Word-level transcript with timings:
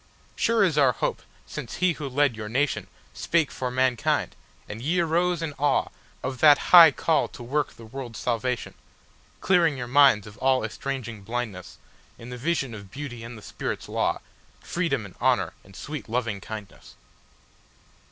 Sure 0.35 0.63
is 0.63 0.79
our 0.79 0.93
hope 0.93 1.21
since 1.45 1.75
he 1.75 1.93
who 1.93 2.09
led 2.09 2.35
your 2.35 2.49
nationSpake 2.49 3.51
for 3.51 3.69
mankind, 3.69 4.35
and 4.67 4.81
ye 4.81 4.99
arose 4.99 5.43
in 5.43 5.53
aweOf 5.59 5.91
that 6.39 6.57
high 6.73 6.89
call 6.89 7.27
to 7.27 7.43
work 7.43 7.75
the 7.75 7.85
world's 7.85 8.17
salvation; 8.17 8.73
Clearing 9.41 9.77
your 9.77 9.85
minds 9.85 10.25
of 10.25 10.39
all 10.39 10.63
estranging 10.63 11.23
blindnessIn 11.23 11.77
the 12.31 12.35
vision 12.35 12.73
of 12.73 12.89
Beauty 12.89 13.23
and 13.23 13.37
the 13.37 13.43
Spirit's 13.43 13.87
law, 13.87 14.21
Freedom 14.59 15.05
and 15.05 15.13
Honour 15.21 15.53
and 15.63 15.75
sweet 15.75 16.09
Lovingkindness. 16.09 16.95